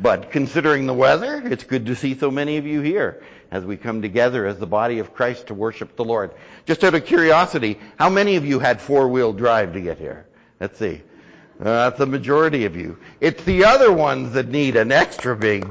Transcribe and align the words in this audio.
But 0.00 0.30
considering 0.30 0.86
the 0.86 0.94
weather, 0.94 1.42
it's 1.44 1.64
good 1.64 1.86
to 1.86 1.94
see 1.94 2.16
so 2.16 2.30
many 2.30 2.56
of 2.56 2.66
you 2.66 2.80
here 2.80 3.22
as 3.50 3.64
we 3.64 3.76
come 3.76 4.00
together 4.00 4.46
as 4.46 4.58
the 4.58 4.66
body 4.66 4.98
of 5.00 5.12
Christ 5.12 5.48
to 5.48 5.54
worship 5.54 5.96
the 5.96 6.04
Lord. 6.04 6.30
Just 6.64 6.82
out 6.84 6.94
of 6.94 7.04
curiosity, 7.04 7.78
how 7.98 8.08
many 8.08 8.36
of 8.36 8.46
you 8.46 8.60
had 8.60 8.80
four-wheel 8.80 9.34
drive 9.34 9.74
to 9.74 9.80
get 9.80 9.98
here? 9.98 10.26
Let's 10.58 10.78
see. 10.78 11.02
Uh, 11.58 11.64
that's 11.64 11.98
the 11.98 12.06
majority 12.06 12.64
of 12.64 12.76
you. 12.76 12.98
It's 13.20 13.44
the 13.44 13.66
other 13.66 13.92
ones 13.92 14.32
that 14.32 14.48
need 14.48 14.76
an 14.76 14.90
extra 14.90 15.36
big 15.36 15.66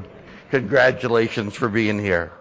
congratulations 0.50 1.56
for 1.56 1.68
being 1.68 1.98
here. 1.98 2.32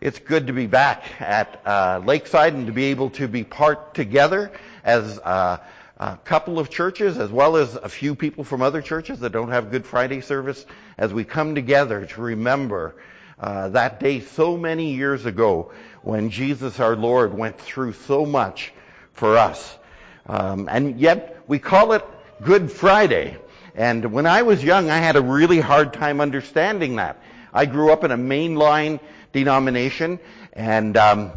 It's 0.00 0.18
good 0.18 0.48
to 0.48 0.52
be 0.52 0.66
back 0.66 1.04
at 1.20 1.60
uh, 1.64 2.00
Lakeside 2.04 2.54
and 2.54 2.66
to 2.66 2.72
be 2.72 2.86
able 2.86 3.10
to 3.10 3.28
be 3.28 3.44
part 3.44 3.94
together 3.94 4.50
as 4.82 5.20
uh, 5.20 5.58
a 6.00 6.16
couple 6.24 6.58
of 6.58 6.70
churches 6.70 7.18
as 7.18 7.30
well 7.30 7.56
as 7.56 7.74
a 7.74 7.88
few 7.88 8.14
people 8.14 8.42
from 8.42 8.62
other 8.62 8.80
churches 8.80 9.20
that 9.20 9.32
don't 9.32 9.50
have 9.50 9.70
Good 9.70 9.84
Friday 9.84 10.22
service 10.22 10.64
as 10.96 11.12
we 11.12 11.24
come 11.24 11.54
together 11.54 12.06
to 12.06 12.22
remember 12.22 12.94
uh, 13.38 13.68
that 13.68 14.00
day 14.00 14.20
so 14.20 14.56
many 14.56 14.94
years 14.94 15.26
ago 15.26 15.72
when 16.00 16.30
Jesus 16.30 16.80
our 16.80 16.96
Lord 16.96 17.34
went 17.34 17.60
through 17.60 17.92
so 17.92 18.24
much 18.24 18.72
for 19.12 19.36
us. 19.36 19.76
Um, 20.26 20.70
and 20.70 20.98
yet 20.98 21.42
we 21.46 21.58
call 21.58 21.92
it 21.92 22.02
Good 22.42 22.72
Friday. 22.72 23.36
And 23.74 24.10
when 24.10 24.24
I 24.24 24.40
was 24.40 24.64
young, 24.64 24.88
I 24.88 24.96
had 24.96 25.16
a 25.16 25.22
really 25.22 25.60
hard 25.60 25.92
time 25.92 26.22
understanding 26.22 26.96
that. 26.96 27.22
I 27.52 27.66
grew 27.66 27.92
up 27.92 28.04
in 28.04 28.10
a 28.10 28.16
mainline 28.16 29.00
denomination, 29.34 30.18
and 30.54 30.96
um, 30.96 31.32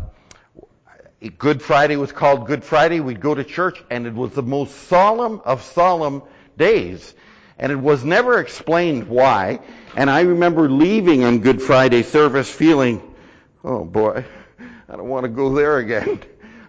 Good 1.29 1.61
Friday 1.61 1.95
was 1.95 2.11
called 2.11 2.47
Good 2.47 2.65
Friday. 2.65 2.99
We'd 2.99 3.21
go 3.21 3.33
to 3.33 3.45
church, 3.45 3.81
and 3.89 4.05
it 4.05 4.13
was 4.13 4.31
the 4.31 4.43
most 4.43 4.75
solemn 4.87 5.39
of 5.45 5.63
solemn 5.63 6.21
days. 6.57 7.13
And 7.57 7.71
it 7.71 7.77
was 7.77 8.03
never 8.03 8.39
explained 8.39 9.07
why. 9.07 9.61
And 9.95 10.09
I 10.09 10.21
remember 10.21 10.69
leaving 10.69 11.23
on 11.23 11.39
Good 11.39 11.61
Friday 11.61 12.03
service 12.03 12.51
feeling, 12.51 13.01
oh 13.63 13.85
boy, 13.85 14.25
I 14.59 14.95
don't 14.97 15.07
want 15.07 15.23
to 15.23 15.29
go 15.29 15.53
there 15.53 15.77
again. 15.77 16.19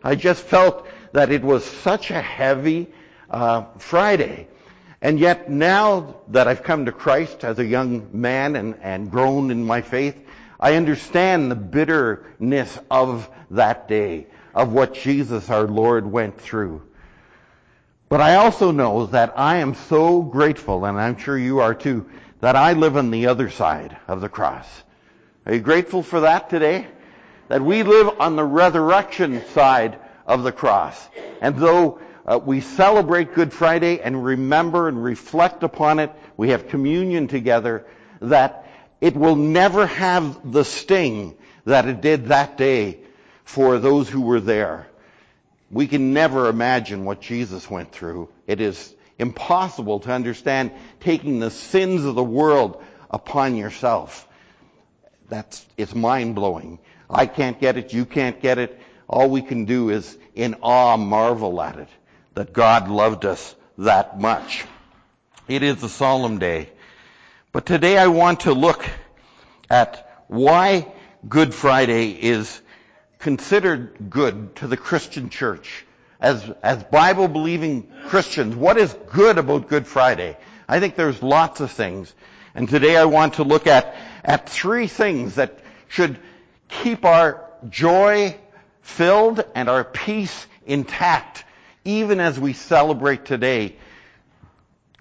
I 0.05 0.15
just 0.15 0.45
felt 0.45 0.87
that 1.13 1.33
it 1.33 1.43
was 1.43 1.65
such 1.65 2.13
a 2.13 2.23
heavy 2.23 2.87
uh, 3.29 3.65
Friday. 3.79 4.47
And 5.03 5.19
yet 5.19 5.51
now 5.51 6.21
that 6.29 6.47
I've 6.47 6.63
come 6.63 6.87
to 6.87 6.93
Christ 6.93 7.43
as 7.43 7.59
a 7.59 7.67
young 7.67 8.09
man 8.13 8.55
and, 8.55 8.77
and 8.83 9.11
grown 9.11 9.51
in 9.51 9.65
my 9.65 9.81
faith, 9.81 10.17
I 10.61 10.77
understand 10.77 11.51
the 11.51 11.57
bitterness 11.57 12.79
of 12.89 13.29
that 13.51 13.89
day 13.89 14.29
of 14.55 14.73
what 14.73 14.95
Jesus 14.95 15.51
our 15.51 15.67
Lord 15.67 16.11
went 16.11 16.41
through. 16.41 16.83
But 18.09 18.21
I 18.21 18.37
also 18.37 18.71
know 18.71 19.07
that 19.07 19.35
I 19.37 19.57
am 19.57 19.75
so 19.75 20.23
grateful, 20.23 20.85
and 20.85 20.99
I'm 21.01 21.19
sure 21.19 21.37
you 21.37 21.61
are 21.61 21.75
too, 21.75 22.09
that 22.41 22.55
I 22.55 22.75
live 22.75 22.97
on 22.97 23.11
the 23.11 23.27
other 23.27 23.51
side 23.51 23.97
of 24.07 24.21
the 24.21 24.29
cross. 24.29 24.67
Are 25.47 25.55
you 25.55 25.61
grateful 25.61 26.03
for 26.03 26.21
that 26.21 26.51
today? 26.51 26.87
That 27.49 27.63
we 27.63 27.83
live 27.83 28.21
on 28.21 28.37
the 28.37 28.45
resurrection 28.45 29.45
side 29.53 29.99
of 30.27 30.45
the 30.45 30.53
cross. 30.53 31.09
And 31.41 31.57
though 31.57 31.99
uh, 32.25 32.39
we 32.39 32.61
celebrate 32.61 33.35
Good 33.35 33.53
Friday 33.53 34.01
and 34.01 34.25
remember 34.25 34.89
and 34.89 35.03
reflect 35.03 35.63
upon 35.63 35.99
it, 35.99 36.13
we 36.37 36.51
have 36.51 36.69
communion 36.69 37.29
together, 37.29 37.87
that 38.21 38.67
it 39.01 39.17
will 39.17 39.37
never 39.37 39.87
have 39.87 40.53
the 40.53 40.65
sting 40.65 41.37
that 41.65 41.87
it 41.87 42.01
did 42.01 42.27
that 42.27 42.57
day 42.57 43.04
for 43.45 43.79
those 43.79 44.09
who 44.09 44.23
were 44.23 44.41
there. 44.41 44.87
We 45.71 45.87
can 45.87 46.13
never 46.13 46.49
imagine 46.49 47.05
what 47.05 47.21
Jesus 47.21 47.71
went 47.71 47.93
through. 47.93 48.29
It 48.47 48.61
is 48.61 48.95
impossible 49.19 50.01
to 50.01 50.13
understand 50.13 50.73
taking 51.01 51.41
the 51.41 51.51
sins 51.51 52.05
of 52.05 52.15
the 52.15 52.25
world 52.25 52.83
upon 53.11 53.57
yourself. 53.57 54.27
That's, 55.29 55.65
it's 55.77 55.95
mind 55.95 56.35
blowing. 56.35 56.79
I 57.09 57.27
can't 57.27 57.61
get 57.61 57.77
it. 57.77 57.93
You 57.93 58.05
can't 58.05 58.41
get 58.41 58.59
it. 58.59 58.79
All 59.09 59.29
we 59.29 59.43
can 59.43 59.65
do 59.65 59.91
is 59.91 60.19
in 60.35 60.57
awe 60.63 60.97
marvel 60.97 61.61
at 61.61 61.79
it, 61.79 61.89
that 62.35 62.53
God 62.53 62.89
loved 62.89 63.25
us 63.25 63.55
that 63.79 64.21
much. 64.21 64.65
It 65.47 65.63
is 65.63 65.83
a 65.83 65.89
solemn 65.89 66.39
day. 66.39 66.71
But 67.53 67.67
today 67.67 67.99
I 67.99 68.09
want 68.09 68.41
to 68.41 68.53
look 68.53 68.85
at 69.71 70.25
why 70.27 70.93
Good 71.29 71.55
Friday 71.55 72.11
is 72.11 72.61
considered 73.19 74.11
good 74.11 74.57
to 74.57 74.67
the 74.67 74.77
Christian 74.77 75.31
church. 75.31 75.85
As, 76.21 76.43
as 76.63 76.83
Bible 76.85 77.29
believing 77.29 77.91
Christians, 78.07 78.55
what 78.55 78.79
is 78.79 78.95
good 79.13 79.39
about 79.39 79.69
Good 79.69 79.87
Friday? 79.87 80.37
I 80.69 80.81
think 80.81 80.97
there's 80.97 81.23
lots 81.23 81.61
of 81.61 81.71
things. 81.71 82.15
And 82.55 82.69
today 82.69 82.97
I 82.97 83.05
want 83.05 83.35
to 83.35 83.45
look 83.45 83.67
at, 83.67 83.95
at 84.25 84.49
three 84.49 84.87
things 84.87 85.35
that 85.35 85.59
should 85.89 86.19
keep 86.69 87.05
our 87.05 87.45
joy 87.69 88.37
filled 88.83 89.45
and 89.55 89.69
our 89.69 89.85
peace 89.85 90.47
intact, 90.67 91.45
even 91.85 92.21
as 92.21 92.39
we 92.39 92.53
celebrate 92.53 93.25
today 93.25 93.77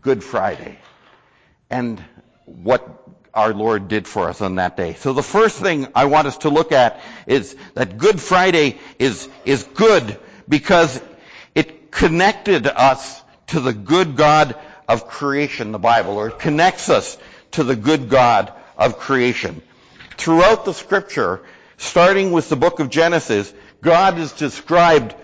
Good 0.02 0.24
Friday. 0.24 0.78
And 1.70 2.04
what 2.46 2.86
our 3.34 3.54
Lord 3.54 3.88
did 3.88 4.08
for 4.08 4.30
us 4.30 4.42
on 4.42 4.56
that 4.56 4.78
day. 4.78 4.94
So 4.94 5.14
the 5.14 5.24
first 5.24 5.58
thing 5.60 5.88
I 5.96 6.06
want 6.06 6.28
us 6.28 6.38
to 6.40 6.50
look 6.50 6.72
at 6.72 7.02
is 7.26 7.56
that 7.74 7.98
Good 7.98 8.22
Friday 8.22 8.78
is, 9.00 9.28
is 9.44 9.64
good 9.64 10.20
because 10.48 11.02
it 11.56 11.92
connected 11.92 12.68
us 12.68 13.22
to 13.48 13.60
the 13.60 13.74
good 13.74 14.16
God 14.16 14.56
of 14.88 15.08
creation, 15.08 15.72
the 15.72 15.80
Bible, 15.80 16.18
or 16.18 16.28
it 16.28 16.40
connects 16.40 16.90
us 16.90 17.18
to 17.52 17.64
the 17.64 17.76
good 17.76 18.10
God 18.10 18.54
of 18.78 19.00
creation. 19.00 19.62
Throughout 20.18 20.66
the 20.66 20.74
scripture, 20.74 21.42
starting 21.78 22.32
with 22.32 22.50
the 22.50 22.56
book 22.56 22.80
of 22.80 22.90
Genesis, 22.90 23.52
God 23.82 24.20
is 24.20 24.32
described 24.34 25.16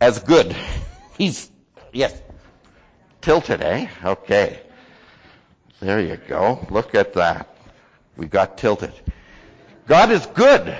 as 0.00 0.20
good. 0.20 0.54
He's, 1.18 1.50
yes, 1.92 2.14
till 3.20 3.40
today? 3.40 3.90
Okay. 4.04 4.60
There 5.80 6.00
you 6.00 6.16
go. 6.16 6.66
Look 6.70 6.94
at 6.94 7.14
that. 7.14 7.54
We 8.16 8.26
got 8.26 8.56
tilted. 8.56 8.92
God 9.86 10.10
is 10.10 10.24
good. 10.26 10.76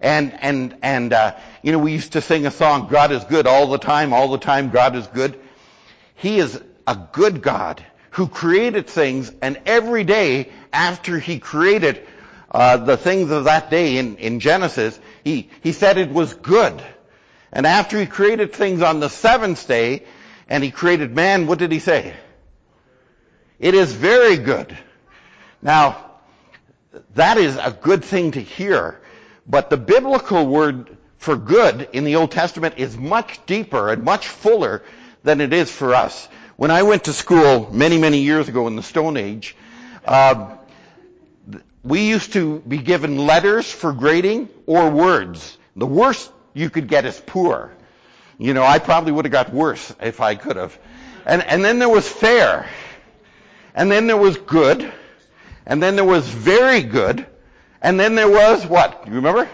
And, 0.00 0.36
and, 0.42 0.76
and, 0.82 1.12
uh, 1.12 1.36
you 1.62 1.70
know, 1.70 1.78
we 1.78 1.92
used 1.92 2.12
to 2.14 2.20
sing 2.20 2.44
a 2.44 2.50
song, 2.50 2.88
God 2.88 3.12
is 3.12 3.22
good 3.24 3.46
all 3.46 3.68
the 3.68 3.78
time, 3.78 4.12
all 4.12 4.28
the 4.28 4.38
time, 4.38 4.70
God 4.70 4.96
is 4.96 5.06
good. 5.06 5.38
He 6.16 6.38
is 6.38 6.60
a 6.88 6.98
good 7.12 7.40
God 7.40 7.84
who 8.10 8.26
created 8.26 8.88
things, 8.88 9.32
and 9.40 9.60
every 9.64 10.02
day 10.02 10.50
after 10.72 11.20
He 11.20 11.38
created 11.38 12.06
uh, 12.50 12.78
the 12.78 12.96
things 12.96 13.30
of 13.30 13.44
that 13.44 13.70
day 13.70 13.96
in, 13.96 14.16
in 14.16 14.40
Genesis, 14.40 14.98
he, 15.24 15.50
he 15.62 15.72
said 15.72 15.98
it 15.98 16.10
was 16.10 16.34
good. 16.34 16.82
And 17.52 17.64
after 17.64 17.98
He 17.98 18.06
created 18.06 18.52
things 18.52 18.82
on 18.82 18.98
the 18.98 19.08
seventh 19.08 19.66
day, 19.68 20.02
and 20.48 20.64
He 20.64 20.72
created 20.72 21.14
man, 21.14 21.46
what 21.46 21.60
did 21.60 21.70
He 21.70 21.78
say? 21.78 22.12
It 23.62 23.74
is 23.74 23.92
very 23.92 24.38
good. 24.38 24.76
Now, 25.62 26.10
that 27.14 27.38
is 27.38 27.56
a 27.56 27.70
good 27.70 28.04
thing 28.04 28.32
to 28.32 28.40
hear, 28.40 29.00
but 29.46 29.70
the 29.70 29.76
biblical 29.76 30.44
word 30.44 30.96
for 31.18 31.36
good 31.36 31.88
in 31.92 32.02
the 32.02 32.16
Old 32.16 32.32
Testament 32.32 32.74
is 32.78 32.96
much 32.98 33.38
deeper 33.46 33.90
and 33.90 34.02
much 34.02 34.26
fuller 34.26 34.82
than 35.22 35.40
it 35.40 35.52
is 35.52 35.70
for 35.70 35.94
us. 35.94 36.26
When 36.56 36.72
I 36.72 36.82
went 36.82 37.04
to 37.04 37.12
school 37.12 37.70
many, 37.72 37.98
many 37.98 38.18
years 38.18 38.48
ago 38.48 38.66
in 38.66 38.74
the 38.74 38.82
Stone 38.82 39.16
Age, 39.16 39.54
uh, 40.04 40.56
we 41.84 42.08
used 42.08 42.32
to 42.32 42.58
be 42.66 42.78
given 42.78 43.16
letters 43.16 43.70
for 43.70 43.92
grading 43.92 44.48
or 44.66 44.90
words. 44.90 45.56
The 45.76 45.86
worst 45.86 46.32
you 46.52 46.68
could 46.68 46.88
get 46.88 47.04
is 47.04 47.22
poor. 47.24 47.70
You 48.38 48.54
know, 48.54 48.64
I 48.64 48.80
probably 48.80 49.12
would 49.12 49.24
have 49.24 49.32
got 49.32 49.54
worse 49.54 49.94
if 50.00 50.20
I 50.20 50.34
could 50.34 50.56
have. 50.56 50.76
And, 51.24 51.44
and 51.44 51.64
then 51.64 51.78
there 51.78 51.88
was 51.88 52.08
fair. 52.08 52.68
And 53.74 53.90
then 53.90 54.06
there 54.06 54.16
was 54.16 54.36
good. 54.36 54.92
And 55.66 55.82
then 55.82 55.96
there 55.96 56.04
was 56.04 56.28
very 56.28 56.82
good. 56.82 57.26
And 57.80 57.98
then 57.98 58.14
there 58.14 58.30
was 58.30 58.66
what? 58.66 59.04
You 59.06 59.14
remember? 59.14 59.48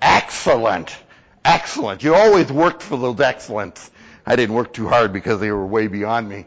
Excellent. 0.00 0.96
Excellent. 1.44 2.02
You 2.02 2.14
always 2.14 2.50
worked 2.50 2.82
for 2.82 2.96
those 2.96 3.20
excellents. 3.20 3.90
I 4.24 4.36
didn't 4.36 4.54
work 4.54 4.72
too 4.72 4.88
hard 4.88 5.12
because 5.12 5.40
they 5.40 5.50
were 5.50 5.66
way 5.66 5.88
beyond 5.88 6.28
me. 6.28 6.46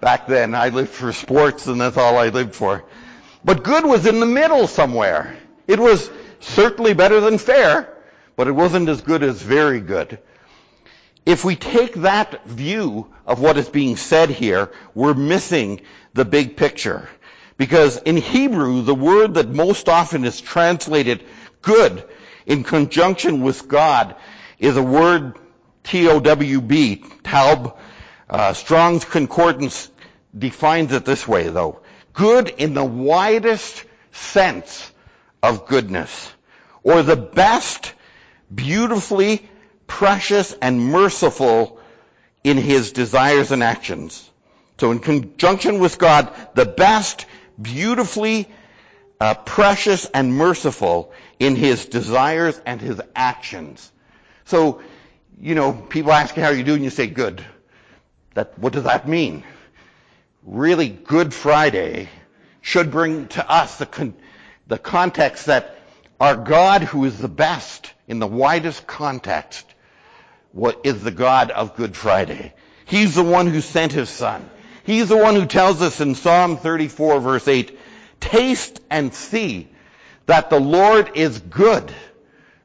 Back 0.00 0.26
then, 0.26 0.54
I 0.54 0.68
lived 0.68 0.90
for 0.90 1.12
sports 1.12 1.66
and 1.66 1.80
that's 1.80 1.96
all 1.96 2.18
I 2.18 2.28
lived 2.28 2.54
for. 2.54 2.84
But 3.44 3.64
good 3.64 3.84
was 3.84 4.06
in 4.06 4.20
the 4.20 4.26
middle 4.26 4.66
somewhere. 4.66 5.36
It 5.66 5.78
was 5.78 6.10
certainly 6.40 6.92
better 6.94 7.20
than 7.20 7.38
fair, 7.38 7.88
but 8.36 8.48
it 8.48 8.52
wasn't 8.52 8.88
as 8.88 9.00
good 9.00 9.22
as 9.22 9.40
very 9.40 9.80
good. 9.80 10.18
If 11.26 11.44
we 11.44 11.56
take 11.56 11.94
that 11.94 12.44
view 12.46 13.12
of 13.26 13.40
what 13.40 13.56
is 13.56 13.68
being 13.68 13.96
said 13.96 14.30
here, 14.30 14.70
we're 14.94 15.14
missing 15.14 15.80
the 16.12 16.24
big 16.24 16.56
picture. 16.56 17.08
Because 17.56 17.96
in 17.96 18.16
Hebrew, 18.16 18.82
the 18.82 18.94
word 18.94 19.34
that 19.34 19.48
most 19.48 19.88
often 19.88 20.24
is 20.24 20.40
translated 20.40 21.24
good 21.62 22.04
in 22.46 22.62
conjunction 22.62 23.42
with 23.42 23.68
God 23.68 24.16
is 24.58 24.76
a 24.76 24.82
word 24.82 25.38
T-O-W-B, 25.84 27.04
Taub. 27.22 27.76
Uh, 28.28 28.52
Strong's 28.52 29.04
Concordance 29.04 29.90
defines 30.36 30.92
it 30.92 31.04
this 31.04 31.26
way 31.26 31.48
though. 31.48 31.80
Good 32.12 32.48
in 32.48 32.74
the 32.74 32.84
widest 32.84 33.84
sense 34.12 34.90
of 35.42 35.66
goodness. 35.66 36.32
Or 36.82 37.02
the 37.02 37.16
best, 37.16 37.92
beautifully 38.54 39.48
precious 39.86 40.52
and 40.60 40.80
merciful 40.80 41.80
in 42.42 42.56
his 42.56 42.92
desires 42.92 43.52
and 43.52 43.62
actions. 43.62 44.30
So 44.78 44.90
in 44.90 44.98
conjunction 44.98 45.78
with 45.78 45.98
God, 45.98 46.34
the 46.54 46.66
best, 46.66 47.26
beautifully 47.60 48.48
uh, 49.20 49.34
precious 49.34 50.06
and 50.06 50.34
merciful 50.34 51.12
in 51.38 51.56
his 51.56 51.86
desires 51.86 52.60
and 52.66 52.80
his 52.80 53.00
actions. 53.14 53.90
So, 54.44 54.82
you 55.40 55.54
know, 55.54 55.72
people 55.72 56.12
ask 56.12 56.36
you 56.36 56.42
how 56.42 56.50
you 56.50 56.64
do 56.64 56.74
and 56.74 56.84
you 56.84 56.90
say 56.90 57.06
good. 57.06 57.44
That, 58.34 58.58
what 58.58 58.72
does 58.72 58.84
that 58.84 59.08
mean? 59.08 59.44
Really, 60.42 60.88
Good 60.88 61.32
Friday 61.32 62.08
should 62.60 62.90
bring 62.90 63.28
to 63.28 63.48
us 63.50 63.78
the, 63.78 63.86
con- 63.86 64.14
the 64.66 64.78
context 64.78 65.46
that 65.46 65.78
our 66.20 66.36
God, 66.36 66.82
who 66.82 67.04
is 67.04 67.18
the 67.18 67.28
best 67.28 67.92
in 68.06 68.18
the 68.18 68.26
widest 68.26 68.86
context, 68.86 69.73
what 70.54 70.80
is 70.84 71.02
the 71.02 71.10
God 71.10 71.50
of 71.50 71.76
Good 71.76 71.96
Friday. 71.96 72.54
He's 72.86 73.14
the 73.14 73.24
one 73.24 73.48
who 73.48 73.60
sent 73.60 73.92
his 73.92 74.08
son. 74.08 74.48
He's 74.84 75.08
the 75.08 75.16
one 75.16 75.34
who 75.34 75.46
tells 75.46 75.82
us 75.82 76.00
in 76.00 76.14
Psalm 76.14 76.56
34 76.56 77.20
verse 77.20 77.48
8, 77.48 77.78
taste 78.20 78.80
and 78.88 79.12
see 79.12 79.68
that 80.26 80.50
the 80.50 80.60
Lord 80.60 81.10
is 81.16 81.38
good, 81.40 81.92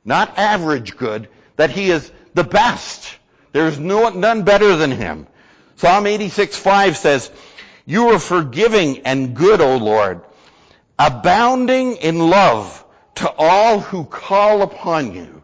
not 0.06 0.38
average 0.38 0.98
good, 0.98 1.30
that 1.56 1.72
he 1.72 1.90
is 1.90 2.10
the 2.36 2.44
best. 2.44 3.18
There's 3.54 3.80
no, 3.80 4.10
none 4.10 4.44
better 4.44 4.76
than 4.76 4.92
him. 4.92 5.28
Psalm 5.78 6.06
86 6.06 6.56
5 6.58 6.96
says, 6.96 7.32
you 7.86 8.10
are 8.10 8.20
forgiving 8.20 9.00
and 9.00 9.36
good, 9.36 9.62
O 9.62 9.78
Lord, 9.78 10.22
abounding 11.00 11.96
in 11.96 12.20
love 12.20 12.86
to 13.16 13.34
all 13.36 13.80
who 13.80 14.06
call 14.06 14.62
upon 14.62 15.16
you. 15.16 15.42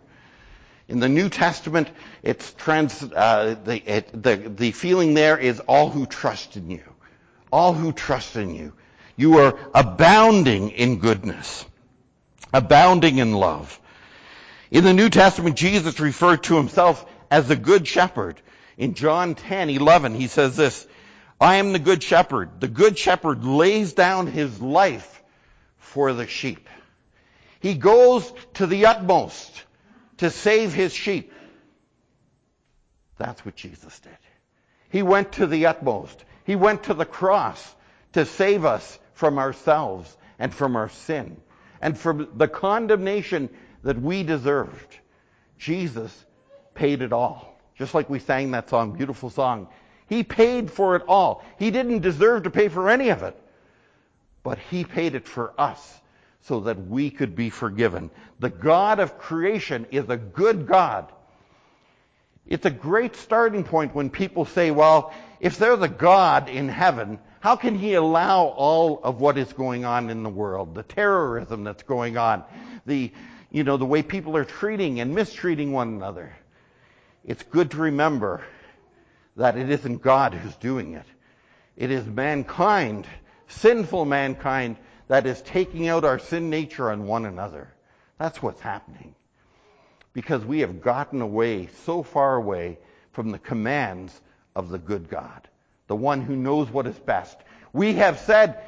In 0.87 0.99
the 0.99 1.09
New 1.09 1.29
Testament, 1.29 1.89
it's 2.21 2.53
trans, 2.53 3.01
uh, 3.01 3.55
the, 3.63 3.77
it, 3.77 4.23
the, 4.23 4.35
the 4.35 4.71
feeling 4.71 5.15
there 5.15 5.37
is 5.37 5.59
all 5.61 5.89
who 5.89 6.05
trust 6.05 6.57
in 6.57 6.69
you. 6.69 6.83
All 7.51 7.73
who 7.73 7.91
trust 7.91 8.35
in 8.35 8.53
you. 8.53 8.73
You 9.15 9.39
are 9.39 9.57
abounding 9.73 10.69
in 10.71 10.99
goodness. 10.99 11.65
Abounding 12.53 13.17
in 13.17 13.33
love. 13.33 13.79
In 14.69 14.83
the 14.83 14.93
New 14.93 15.09
Testament, 15.09 15.55
Jesus 15.55 15.99
referred 15.99 16.43
to 16.43 16.55
himself 16.55 17.05
as 17.31 17.47
the 17.47 17.55
good 17.55 17.87
shepherd. 17.87 18.39
In 18.77 18.93
John 18.93 19.33
10, 19.33 19.69
11, 19.71 20.13
he 20.13 20.27
says 20.27 20.55
this, 20.55 20.85
I 21.39 21.55
am 21.55 21.73
the 21.73 21.79
good 21.79 22.03
shepherd. 22.03 22.61
The 22.61 22.67
good 22.67 22.97
shepherd 22.97 23.43
lays 23.43 23.93
down 23.93 24.27
his 24.27 24.61
life 24.61 25.23
for 25.77 26.13
the 26.13 26.27
sheep. 26.27 26.69
He 27.59 27.73
goes 27.73 28.31
to 28.55 28.67
the 28.67 28.85
utmost 28.85 29.63
to 30.17 30.29
save 30.29 30.73
his 30.73 30.93
sheep. 30.93 31.31
That's 33.17 33.45
what 33.45 33.55
Jesus 33.55 33.99
did. 33.99 34.17
He 34.89 35.03
went 35.03 35.33
to 35.33 35.47
the 35.47 35.67
utmost. 35.67 36.23
He 36.45 36.55
went 36.55 36.83
to 36.83 36.93
the 36.93 37.05
cross 37.05 37.75
to 38.13 38.25
save 38.25 38.65
us 38.65 38.99
from 39.13 39.39
ourselves 39.39 40.15
and 40.39 40.53
from 40.53 40.75
our 40.75 40.89
sin 40.89 41.37
and 41.81 41.97
from 41.97 42.29
the 42.35 42.47
condemnation 42.47 43.49
that 43.83 44.01
we 44.01 44.23
deserved. 44.23 44.97
Jesus 45.57 46.25
paid 46.73 47.01
it 47.01 47.13
all. 47.13 47.57
Just 47.77 47.93
like 47.93 48.09
we 48.09 48.19
sang 48.19 48.51
that 48.51 48.69
song, 48.69 48.93
beautiful 48.93 49.29
song. 49.29 49.67
He 50.07 50.23
paid 50.23 50.71
for 50.71 50.95
it 50.95 51.03
all. 51.07 51.43
He 51.57 51.71
didn't 51.71 51.99
deserve 51.99 52.43
to 52.43 52.49
pay 52.49 52.69
for 52.69 52.89
any 52.89 53.09
of 53.09 53.23
it. 53.23 53.35
But 54.43 54.59
he 54.59 54.85
paid 54.85 55.15
it 55.15 55.27
for 55.27 55.53
us 55.57 56.01
so 56.47 56.61
that 56.61 56.87
we 56.87 57.09
could 57.09 57.35
be 57.35 57.49
forgiven. 57.49 58.11
The 58.39 58.49
God 58.49 58.99
of 58.99 59.17
creation 59.17 59.87
is 59.91 60.09
a 60.09 60.17
good 60.17 60.67
God. 60.67 61.11
It's 62.45 62.65
a 62.65 62.71
great 62.71 63.15
starting 63.15 63.63
point 63.63 63.95
when 63.95 64.11
people 64.11 64.45
say, 64.45 64.69
well, 64.69 65.11
if 65.39 65.57
there's 65.57 65.81
a 65.81 65.87
God 65.87 66.47
in 66.47 66.69
heaven, 66.69 67.19
how 67.39 67.55
can 67.55 67.75
he 67.75 67.95
allow 67.95 68.45
all 68.45 69.01
of 69.03 69.19
what 69.19 69.37
is 69.39 69.51
going 69.53 69.85
on 69.85 70.11
in 70.11 70.21
the 70.21 70.29
world? 70.29 70.75
The 70.75 70.83
terrorism 70.83 71.63
that's 71.63 71.83
going 71.83 72.17
on, 72.17 72.43
the, 72.85 73.11
you 73.51 73.63
know, 73.63 73.77
the 73.77 73.85
way 73.85 74.03
people 74.03 74.37
are 74.37 74.45
treating 74.45 74.99
and 74.99 75.15
mistreating 75.15 75.71
one 75.71 75.89
another. 75.89 76.35
It's 77.23 77.41
good 77.41 77.71
to 77.71 77.77
remember 77.77 78.43
that 79.35 79.57
it 79.57 79.71
isn't 79.71 80.03
God 80.03 80.35
who's 80.35 80.55
doing 80.57 80.93
it. 80.93 81.05
It 81.75 81.89
is 81.89 82.05
mankind, 82.05 83.07
sinful 83.47 84.05
mankind, 84.05 84.77
that 85.07 85.25
is 85.25 85.41
taking 85.41 85.87
out 85.87 86.03
our 86.03 86.19
sin 86.19 86.49
nature 86.49 86.91
on 86.91 87.05
one 87.07 87.25
another. 87.25 87.73
That's 88.17 88.41
what's 88.41 88.61
happening. 88.61 89.15
Because 90.13 90.45
we 90.45 90.61
have 90.61 90.81
gotten 90.81 91.21
away, 91.21 91.69
so 91.85 92.01
far 92.01 92.35
away, 92.35 92.79
from 93.11 93.31
the 93.31 93.39
commands 93.39 94.19
of 94.55 94.69
the 94.69 94.77
good 94.77 95.09
God, 95.09 95.47
the 95.87 95.95
one 95.95 96.21
who 96.21 96.35
knows 96.35 96.69
what 96.69 96.87
is 96.87 96.97
best. 96.97 97.37
We 97.73 97.93
have 97.95 98.19
said, 98.19 98.61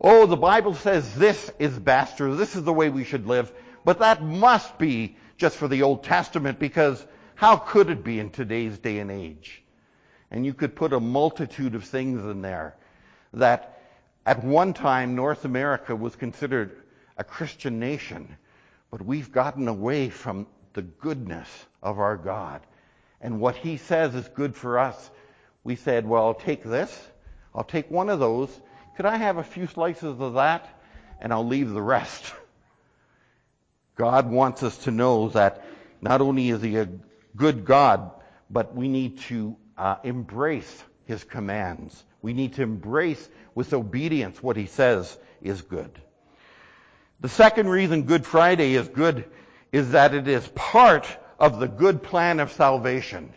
oh, 0.00 0.26
the 0.26 0.36
Bible 0.36 0.74
says 0.74 1.14
this 1.14 1.50
is 1.58 1.78
best, 1.78 2.20
or 2.20 2.34
this 2.34 2.56
is 2.56 2.62
the 2.64 2.72
way 2.72 2.88
we 2.88 3.04
should 3.04 3.26
live, 3.26 3.52
but 3.84 3.98
that 3.98 4.22
must 4.22 4.78
be 4.78 5.16
just 5.36 5.56
for 5.56 5.68
the 5.68 5.82
Old 5.82 6.04
Testament, 6.04 6.58
because 6.58 7.04
how 7.34 7.56
could 7.56 7.90
it 7.90 8.04
be 8.04 8.20
in 8.20 8.30
today's 8.30 8.78
day 8.78 9.00
and 9.00 9.10
age? 9.10 9.62
And 10.30 10.46
you 10.46 10.54
could 10.54 10.76
put 10.76 10.92
a 10.92 11.00
multitude 11.00 11.74
of 11.74 11.84
things 11.84 12.24
in 12.24 12.42
there 12.42 12.76
that 13.34 13.81
at 14.24 14.44
one 14.44 14.72
time 14.72 15.14
North 15.14 15.44
America 15.44 15.94
was 15.94 16.16
considered 16.16 16.76
a 17.16 17.24
Christian 17.24 17.78
nation, 17.78 18.36
but 18.90 19.02
we've 19.02 19.32
gotten 19.32 19.68
away 19.68 20.08
from 20.08 20.46
the 20.74 20.82
goodness 20.82 21.48
of 21.82 21.98
our 21.98 22.16
God. 22.16 22.60
And 23.20 23.40
what 23.40 23.56
He 23.56 23.76
says 23.76 24.14
is 24.14 24.28
good 24.28 24.54
for 24.54 24.78
us. 24.78 25.10
We 25.64 25.76
said, 25.76 26.06
well, 26.06 26.24
I'll 26.24 26.34
take 26.34 26.64
this. 26.64 27.10
I'll 27.54 27.64
take 27.64 27.90
one 27.90 28.08
of 28.08 28.18
those. 28.18 28.48
Could 28.96 29.06
I 29.06 29.16
have 29.16 29.36
a 29.36 29.44
few 29.44 29.66
slices 29.66 30.20
of 30.20 30.34
that? 30.34 30.68
And 31.20 31.32
I'll 31.32 31.46
leave 31.46 31.70
the 31.70 31.82
rest. 31.82 32.32
God 33.96 34.30
wants 34.30 34.62
us 34.62 34.76
to 34.78 34.90
know 34.90 35.28
that 35.30 35.64
not 36.00 36.20
only 36.20 36.50
is 36.50 36.62
He 36.62 36.76
a 36.76 36.88
good 37.36 37.64
God, 37.64 38.10
but 38.50 38.74
we 38.74 38.88
need 38.88 39.18
to 39.20 39.56
uh, 39.76 39.96
embrace 40.04 40.84
his 41.06 41.24
commands. 41.24 42.04
We 42.22 42.32
need 42.32 42.54
to 42.54 42.62
embrace 42.62 43.28
with 43.54 43.72
obedience 43.72 44.42
what 44.42 44.56
he 44.56 44.66
says 44.66 45.18
is 45.42 45.60
good. 45.60 45.90
The 47.20 47.28
second 47.28 47.68
reason 47.68 48.04
Good 48.04 48.24
Friday 48.24 48.74
is 48.74 48.88
good 48.88 49.26
is 49.72 49.90
that 49.90 50.14
it 50.14 50.28
is 50.28 50.46
part 50.54 51.06
of 51.38 51.58
the 51.58 51.68
good 51.68 52.02
plan 52.02 52.40
of 52.40 52.52
salvation. 52.52 53.32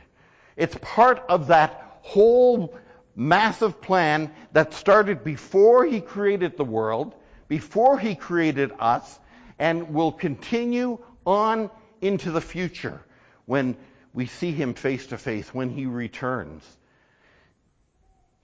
It's 0.55 0.77
part 0.81 1.23
of 1.27 1.47
that 1.47 1.99
whole 2.01 2.75
massive 3.15 3.81
plan 3.81 4.31
that 4.53 4.73
started 4.73 5.23
before 5.23 5.85
he 5.85 6.01
created 6.01 6.55
the 6.55 6.63
world, 6.63 7.15
before 7.47 7.97
he 7.97 8.15
created 8.15 8.71
us, 8.79 9.19
and 9.57 9.93
will 9.93 10.11
continue 10.11 10.99
on 11.25 11.69
into 12.01 12.31
the 12.31 12.41
future 12.41 13.01
when 13.45 13.75
we 14.13 14.27
see 14.27 14.51
him 14.51 14.73
face 14.73 15.07
to 15.07 15.17
face 15.17 15.53
when 15.53 15.69
he 15.69 15.85
returns. 15.85 16.63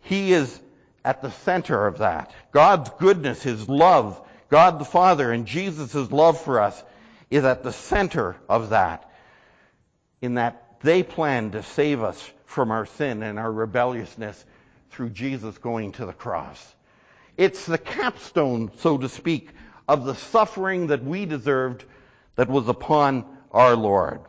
He 0.01 0.33
is 0.33 0.59
at 1.03 1.21
the 1.21 1.31
center 1.31 1.87
of 1.87 1.99
that. 1.99 2.31
God's 2.51 2.89
goodness, 2.99 3.41
his 3.41 3.67
love, 3.67 4.21
God 4.49 4.79
the 4.79 4.85
Father 4.85 5.31
and 5.31 5.45
Jesus' 5.45 6.11
love 6.11 6.41
for 6.41 6.59
us 6.59 6.83
is 7.29 7.45
at 7.45 7.63
the 7.63 7.71
center 7.71 8.35
of 8.49 8.69
that. 8.69 9.09
In 10.21 10.35
that 10.35 10.79
they 10.81 11.03
plan 11.03 11.51
to 11.51 11.63
save 11.63 12.03
us 12.03 12.29
from 12.45 12.71
our 12.71 12.85
sin 12.85 13.23
and 13.23 13.39
our 13.39 13.51
rebelliousness 13.51 14.43
through 14.91 15.09
Jesus 15.09 15.57
going 15.57 15.93
to 15.93 16.05
the 16.05 16.13
cross. 16.13 16.75
It's 17.37 17.65
the 17.65 17.77
capstone, 17.77 18.71
so 18.79 18.97
to 18.97 19.07
speak, 19.07 19.49
of 19.87 20.05
the 20.05 20.15
suffering 20.15 20.87
that 20.87 21.03
we 21.03 21.25
deserved 21.25 21.85
that 22.35 22.49
was 22.49 22.67
upon 22.67 23.25
our 23.51 23.75
Lord. 23.75 24.21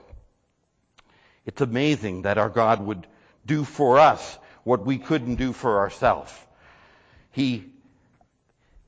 It's 1.44 1.60
amazing 1.60 2.22
that 2.22 2.38
our 2.38 2.48
God 2.48 2.80
would 2.80 3.06
do 3.44 3.64
for 3.64 3.98
us 3.98 4.38
what 4.64 4.84
we 4.86 4.98
couldn't 4.98 5.36
do 5.36 5.52
for 5.52 5.78
ourselves. 5.78 6.32
He 7.30 7.64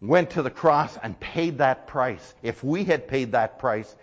went 0.00 0.30
to 0.30 0.42
the 0.42 0.50
cross 0.50 0.96
and 1.02 1.18
paid 1.18 1.58
that 1.58 1.86
price. 1.86 2.34
If 2.42 2.62
we 2.62 2.84
had 2.84 3.08
paid 3.08 3.32
that 3.32 3.58
price, 3.58 3.94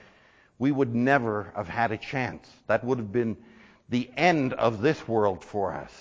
we 0.58 0.72
would 0.72 0.94
never 0.94 1.52
have 1.56 1.68
had 1.68 1.92
a 1.92 1.98
chance. 1.98 2.50
That 2.68 2.84
would 2.84 2.98
have 2.98 3.12
been 3.12 3.38
the 3.90 4.10
end 4.18 4.54
of 4.54 4.82
this 4.82 5.08
world 5.08 5.44
for 5.44 5.74
us. 5.74 5.92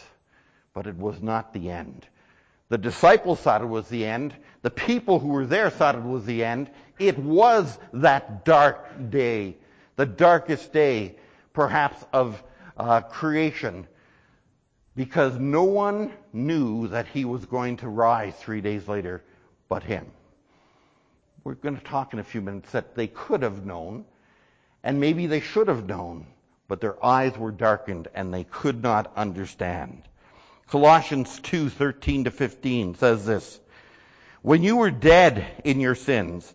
But 0.75 0.87
it 0.87 0.97
was 0.97 1.21
not 1.21 1.53
the 1.53 1.71
end. 1.71 2.07
The 2.69 2.79
disciples 2.79 3.41
thought 3.41 3.63
it 3.63 3.67
was 3.67 3.89
the 3.89 4.07
end. 4.07 4.35
The 4.63 4.71
people 4.71 5.19
who 5.19 5.29
were 5.29 5.47
there 5.47 5.71
thought 5.71 5.97
it 5.97 6.03
was 6.03 6.25
the 6.25 6.45
end. 6.45 6.71
It 6.99 7.19
was 7.19 7.79
that 7.93 8.45
dark 8.45 9.11
day, 9.11 9.57
the 9.97 10.07
darkest 10.07 10.73
day 10.73 11.17
perhaps 11.53 12.05
of 12.13 12.43
uh, 12.77 13.01
creation 13.01 13.87
because 15.01 15.39
no 15.39 15.63
one 15.65 16.13
knew 16.31 16.87
that 16.89 17.07
he 17.07 17.25
was 17.25 17.47
going 17.47 17.79
to 17.79 17.89
rise 17.89 18.37
three 18.37 18.61
days 18.61 18.87
later 18.87 19.25
but 19.67 19.83
him. 19.83 20.05
We're 21.43 21.55
going 21.55 21.79
to 21.79 21.83
talk 21.83 22.13
in 22.13 22.19
a 22.19 22.23
few 22.23 22.43
minutes 22.43 22.73
that 22.73 22.95
they 22.95 23.07
could 23.07 23.43
have 23.43 23.65
known, 23.65 24.05
and 24.85 25.01
maybe 25.01 25.27
they 25.27 25.41
should 25.41 25.69
have 25.69 25.87
known, 25.87 26.27
but 26.69 26.83
their 26.83 27.03
eyes 27.03 27.39
were 27.39 27.51
darkened 27.51 28.09
and 28.15 28.35
they 28.35 28.45
could 28.45 28.83
not 28.83 29.11
understand. 29.17 30.03
Colossians 30.69 31.41
2:13 31.41 32.25
to 32.25 32.31
15 32.31 32.95
says 32.97 33.25
this: 33.25 33.59
When 34.43 34.63
you 34.63 34.77
were 34.77 34.91
dead 34.91 35.47
in 35.65 35.81
your 35.81 35.95
sins 35.95 36.53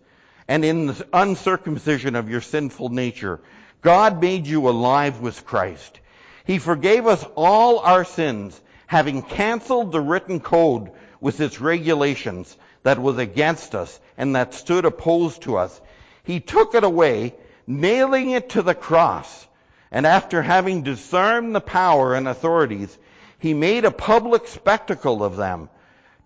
and 0.48 0.64
in 0.64 0.86
the 0.86 1.08
uncircumcision 1.14 2.16
of 2.16 2.30
your 2.30 2.42
sinful 2.42 2.90
nature, 2.90 3.40
God 3.82 4.22
made 4.22 4.46
you 4.46 4.70
alive 4.70 5.20
with 5.20 5.48
Christ. 5.48 6.00
He 6.46 6.60
forgave 6.60 7.08
us 7.08 7.26
all 7.36 7.80
our 7.80 8.06
sins, 8.06 8.60
having 8.88 9.24
canceled 9.24 9.92
the 9.92 10.02
written 10.02 10.40
code 10.40 10.92
with 11.20 11.42
its 11.42 11.60
regulations 11.60 12.56
that 12.84 13.00
was 13.00 13.18
against 13.18 13.74
us 13.74 14.00
and 14.16 14.36
that 14.36 14.54
stood 14.54 14.86
opposed 14.86 15.42
to 15.42 15.58
us. 15.58 15.82
He 16.24 16.40
took 16.40 16.76
it 16.76 16.84
away, 16.84 17.34
nailing 17.66 18.32
it 18.32 18.50
to 18.50 18.62
the 18.62 18.76
cross. 18.76 19.48
And 19.92 20.06
after 20.06 20.42
having 20.42 20.84
disarmed 20.84 21.56
the 21.56 21.62
power 21.62 22.14
and 22.14 22.28
authorities, 22.28 22.96
he 23.40 23.54
made 23.54 23.86
a 23.86 23.92
public 23.92 24.48
spectacle 24.48 25.24
of 25.24 25.36
them, 25.36 25.70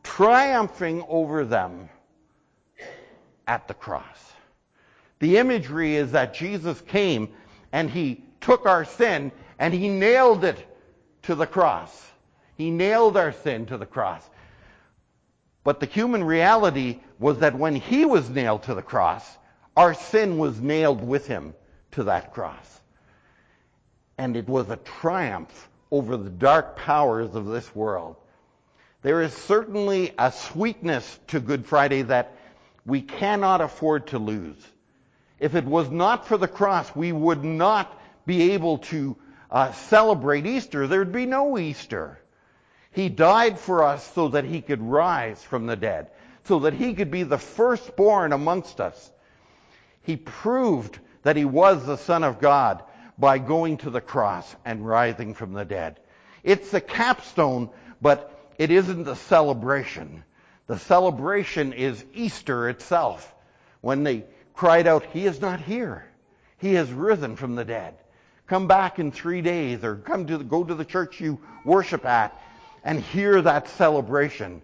triumphing 0.04 1.04
over 1.08 1.46
them 1.46 1.90
at 3.48 3.68
the 3.70 3.74
cross. 3.74 4.34
The 5.20 5.38
imagery 5.38 5.96
is 5.96 6.12
that 6.12 6.34
Jesus 6.34 6.80
came 6.82 7.30
and 7.72 7.90
he 7.90 8.24
took 8.42 8.66
our 8.66 8.86
sin 8.86 9.32
and 9.60 9.74
he 9.74 9.90
nailed 9.90 10.46
it 10.46 10.66
to 11.24 11.36
the 11.36 11.46
cross. 11.46 12.08
He 12.56 12.72
nailed 12.72 13.18
our 13.18 13.34
sin 13.34 13.66
to 13.68 13.78
the 13.78 13.86
cross. 13.86 14.28
But 15.64 15.82
the 15.82 15.86
human 15.86 16.24
reality 16.24 17.02
was 17.20 17.40
that 17.40 17.56
when 17.56 17.76
he 17.76 18.06
was 18.06 18.30
nailed 18.30 18.64
to 18.64 18.74
the 18.74 18.82
cross, 18.82 19.38
our 19.76 19.94
sin 19.94 20.38
was 20.38 20.60
nailed 20.60 21.06
with 21.06 21.28
him 21.28 21.54
to 21.92 22.04
that 22.06 22.34
cross. 22.34 22.82
And 24.18 24.36
it 24.36 24.48
was 24.48 24.70
a 24.70 24.78
triumph 24.78 25.70
over 25.92 26.18
the 26.18 26.30
dark 26.30 26.78
powers 26.78 27.36
of 27.36 27.46
this 27.46 27.76
world. 27.76 28.16
There 29.02 29.22
is 29.22 29.34
certainly 29.34 30.14
a 30.18 30.32
sweetness 30.32 31.20
to 31.28 31.40
Good 31.40 31.66
Friday 31.66 32.02
that 32.04 32.36
we 32.86 33.02
cannot 33.02 33.62
afford 33.62 34.08
to 34.08 34.20
lose. 34.20 34.58
If 35.40 35.56
it 35.56 35.66
was 35.66 35.90
not 35.90 36.28
for 36.28 36.38
the 36.38 36.48
cross, 36.48 36.94
we 36.96 37.12
would 37.12 37.44
not 37.44 37.98
be 38.26 38.52
able 38.54 38.80
to 38.80 39.16
uh, 39.52 39.72
celebrate 39.72 40.46
Easter. 40.46 40.88
There'd 40.88 41.12
be 41.12 41.26
no 41.26 41.58
Easter. 41.58 42.20
He 42.92 43.10
died 43.10 43.60
for 43.60 43.84
us 43.84 44.04
so 44.14 44.30
that 44.30 44.46
he 44.46 44.62
could 44.62 44.82
rise 44.82 45.42
from 45.44 45.68
the 45.68 45.76
dead, 45.76 46.10
so 46.46 46.60
that 46.60 46.74
he 46.74 46.94
could 46.94 47.12
be 47.12 47.24
the 47.24 47.38
firstborn 47.38 48.34
amongst 48.34 48.82
us. 48.82 49.12
He 50.02 50.18
proved 50.18 51.00
that 51.24 51.36
he 51.36 51.46
was 51.46 51.86
the 51.86 51.98
Son 51.98 52.24
of 52.24 52.40
God 52.40 52.84
by 53.18 53.38
going 53.38 53.78
to 53.78 53.90
the 53.90 54.02
cross 54.02 54.56
and 54.66 54.86
rising 54.86 55.34
from 55.34 55.54
the 55.54 55.66
dead. 55.66 56.00
It's 56.44 56.72
the 56.72 56.82
capstone, 56.82 57.70
but 58.02 58.54
it 58.58 58.72
isn't 58.72 59.04
the 59.04 59.16
celebration. 59.16 60.24
The 60.68 60.80
celebration 60.80 61.74
is 61.74 62.04
Easter 62.14 62.70
itself, 62.70 63.34
when 63.82 64.04
they 64.04 64.26
cried 64.54 64.88
out, 64.88 65.06
He 65.14 65.26
is 65.26 65.42
not 65.42 65.60
here. 65.60 66.06
He 66.58 66.74
has 66.76 66.92
risen 66.92 67.36
from 67.36 67.56
the 67.56 67.66
dead. 67.66 67.96
Come 68.50 68.68
back 68.68 69.00
in 69.00 69.12
three 69.12 69.42
days, 69.42 69.84
or 69.84 69.96
come 69.96 70.28
to 70.28 70.38
the, 70.38 70.44
go 70.44 70.64
to 70.64 70.76
the 70.76 70.86
church 70.86 71.22
you 71.22 71.40
worship 71.64 72.06
at 72.06 72.40
and 72.84 73.00
hear 73.00 73.42
that 73.42 73.70
celebration. 73.70 74.62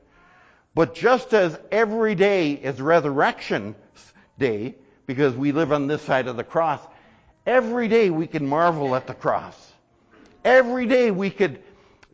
But 0.73 0.95
just 0.95 1.33
as 1.33 1.57
every 1.71 2.15
day 2.15 2.51
is 2.51 2.81
Resurrection 2.81 3.75
Day, 4.37 4.75
because 5.05 5.35
we 5.35 5.53
live 5.53 5.71
on 5.71 5.87
this 5.87 6.01
side 6.01 6.27
of 6.27 6.35
the 6.35 6.43
cross, 6.43 6.81
Every 7.45 7.87
day 7.87 8.09
we 8.09 8.25
can 8.25 8.47
marvel 8.47 8.95
at 8.95 9.05
the 9.05 9.13
cross. 9.13 9.73
Every 10.43 10.87
day 10.87 11.11
we 11.11 11.29
could 11.29 11.61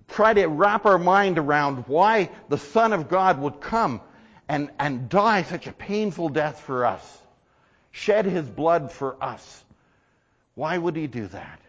try 0.09 0.33
to 0.33 0.45
wrap 0.47 0.85
our 0.85 0.97
mind 0.97 1.37
around 1.37 1.85
why 1.87 2.29
the 2.49 2.57
Son 2.57 2.91
of 2.91 3.07
God 3.07 3.39
would 3.39 3.61
come 3.61 4.01
and, 4.49 4.69
and 4.77 5.07
die 5.07 5.43
such 5.43 5.67
a 5.67 5.71
painful 5.71 6.29
death 6.29 6.59
for 6.59 6.85
us, 6.85 7.19
shed 7.91 8.25
his 8.25 8.45
blood 8.45 8.91
for 8.91 9.15
us. 9.23 9.63
Why 10.55 10.77
would 10.77 10.97
he 10.97 11.07
do 11.07 11.27
that? 11.27 11.60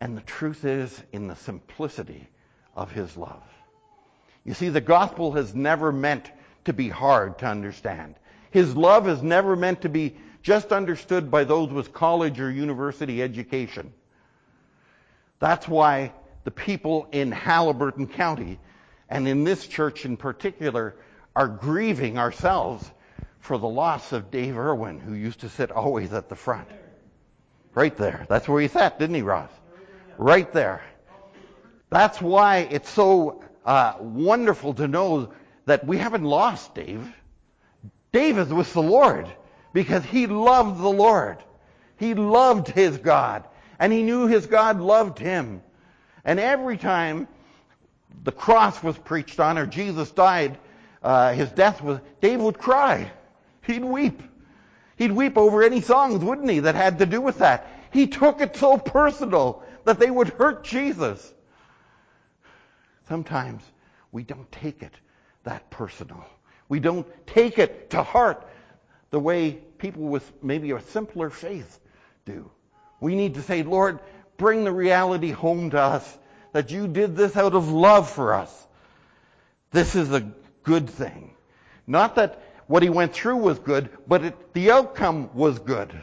And 0.00 0.16
the 0.16 0.22
truth 0.22 0.64
is 0.64 1.02
in 1.12 1.26
the 1.26 1.36
simplicity 1.36 2.28
of 2.76 2.92
his 2.92 3.16
love. 3.16 3.42
You 4.44 4.54
see, 4.54 4.68
the 4.68 4.80
gospel 4.80 5.32
has 5.32 5.54
never 5.54 5.90
meant 5.92 6.30
to 6.64 6.72
be 6.72 6.88
hard 6.88 7.38
to 7.38 7.46
understand. 7.46 8.14
His 8.50 8.76
love 8.76 9.08
is 9.08 9.22
never 9.22 9.56
meant 9.56 9.82
to 9.82 9.88
be 9.88 10.16
just 10.42 10.72
understood 10.72 11.30
by 11.30 11.44
those 11.44 11.70
with 11.70 11.92
college 11.92 12.40
or 12.40 12.50
university 12.50 13.22
education. 13.22 13.92
That's 15.40 15.68
why 15.68 16.12
the 16.44 16.50
people 16.50 17.08
in 17.12 17.30
Haliburton 17.32 18.10
County, 18.12 18.58
and 19.08 19.26
in 19.28 19.44
this 19.44 19.66
church 19.66 20.04
in 20.04 20.16
particular, 20.16 20.94
are 21.34 21.48
grieving 21.48 22.18
ourselves 22.18 22.88
for 23.40 23.58
the 23.58 23.68
loss 23.68 24.12
of 24.12 24.30
Dave 24.30 24.56
Irwin, 24.56 24.98
who 24.98 25.14
used 25.14 25.40
to 25.40 25.48
sit 25.48 25.70
always 25.70 26.12
at 26.12 26.28
the 26.28 26.36
front. 26.36 26.68
Right 27.74 27.96
there. 27.96 28.26
That's 28.28 28.48
where 28.48 28.60
he 28.62 28.68
sat, 28.68 28.98
didn't 28.98 29.16
he, 29.16 29.22
Ross? 29.22 29.50
Right 30.18 30.52
there. 30.52 30.82
That's 31.90 32.20
why 32.20 32.68
it's 32.70 32.90
so 32.90 33.42
uh, 33.64 33.94
wonderful 34.00 34.74
to 34.74 34.88
know 34.88 35.32
that 35.66 35.86
we 35.86 35.96
haven't 35.96 36.24
lost 36.24 36.74
Dave. 36.74 37.06
Dave 38.12 38.36
is 38.36 38.52
with 38.52 38.72
the 38.72 38.82
Lord 38.82 39.28
because 39.72 40.04
he 40.04 40.26
loved 40.26 40.80
the 40.80 40.90
Lord. 40.90 41.38
He 41.98 42.14
loved 42.14 42.68
his 42.68 42.98
God. 42.98 43.44
And 43.78 43.92
he 43.92 44.02
knew 44.02 44.26
his 44.26 44.46
God 44.46 44.80
loved 44.80 45.20
him. 45.20 45.62
And 46.24 46.40
every 46.40 46.76
time 46.76 47.28
the 48.24 48.32
cross 48.32 48.82
was 48.82 48.98
preached 48.98 49.38
on 49.38 49.56
or 49.56 49.66
Jesus 49.66 50.10
died, 50.10 50.58
uh, 51.00 51.32
his 51.32 51.50
death 51.50 51.80
was, 51.80 52.00
Dave 52.20 52.40
would 52.40 52.58
cry. 52.58 53.12
He'd 53.62 53.84
weep. 53.84 54.20
He'd 54.96 55.12
weep 55.12 55.38
over 55.38 55.62
any 55.62 55.80
songs, 55.80 56.24
wouldn't 56.24 56.50
he, 56.50 56.60
that 56.60 56.74
had 56.74 56.98
to 56.98 57.06
do 57.06 57.20
with 57.20 57.38
that. 57.38 57.68
He 57.92 58.08
took 58.08 58.40
it 58.40 58.56
so 58.56 58.78
personal 58.78 59.62
that 59.88 59.98
they 59.98 60.10
would 60.10 60.28
hurt 60.28 60.64
Jesus. 60.64 61.32
Sometimes 63.08 63.62
we 64.12 64.22
don't 64.22 64.50
take 64.52 64.82
it 64.82 64.92
that 65.44 65.70
personal. 65.70 66.24
We 66.68 66.78
don't 66.78 67.06
take 67.26 67.58
it 67.58 67.88
to 67.90 68.02
heart 68.02 68.46
the 69.10 69.18
way 69.18 69.52
people 69.78 70.02
with 70.02 70.30
maybe 70.42 70.72
a 70.72 70.80
simpler 70.82 71.30
faith 71.30 71.80
do. 72.26 72.50
We 73.00 73.14
need 73.14 73.34
to 73.34 73.42
say, 73.42 73.62
Lord, 73.62 74.00
bring 74.36 74.64
the 74.64 74.72
reality 74.72 75.30
home 75.30 75.70
to 75.70 75.80
us 75.80 76.18
that 76.52 76.70
you 76.70 76.86
did 76.86 77.16
this 77.16 77.34
out 77.34 77.54
of 77.54 77.70
love 77.70 78.10
for 78.10 78.34
us. 78.34 78.66
This 79.70 79.94
is 79.94 80.12
a 80.12 80.30
good 80.64 80.90
thing. 80.90 81.30
Not 81.86 82.16
that 82.16 82.42
what 82.66 82.82
he 82.82 82.90
went 82.90 83.14
through 83.14 83.36
was 83.36 83.58
good, 83.58 83.88
but 84.06 84.22
it, 84.22 84.52
the 84.52 84.70
outcome 84.70 85.30
was 85.32 85.58
good. 85.58 85.98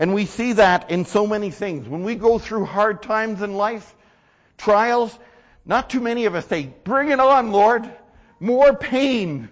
And 0.00 0.12
we 0.12 0.26
see 0.26 0.54
that 0.54 0.90
in 0.90 1.04
so 1.04 1.28
many 1.28 1.52
things. 1.52 1.88
When 1.88 2.02
we 2.02 2.16
go 2.16 2.40
through 2.40 2.64
hard 2.64 3.04
times 3.04 3.40
in 3.40 3.54
life, 3.54 3.94
trials, 4.58 5.16
not 5.64 5.90
too 5.90 6.00
many 6.00 6.24
of 6.24 6.34
us 6.34 6.46
say, 6.46 6.74
bring 6.82 7.10
it 7.10 7.20
on, 7.20 7.52
Lord. 7.52 7.88
More 8.40 8.74
pain, 8.74 9.48